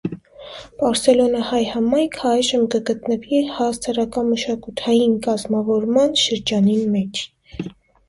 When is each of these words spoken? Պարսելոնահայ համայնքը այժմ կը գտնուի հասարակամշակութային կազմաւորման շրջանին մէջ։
Պարսելոնահայ 0.83 1.59
համայնքը 1.73 2.23
այժմ 2.31 2.65
կը 2.77 2.81
գտնուի 2.91 3.43
հասարակամշակութային 3.59 5.17
կազմաւորման 5.29 6.21
շրջանին 6.27 6.87
մէջ։ 6.99 7.27